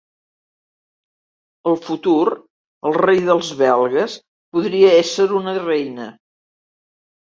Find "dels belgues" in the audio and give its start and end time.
3.29-4.19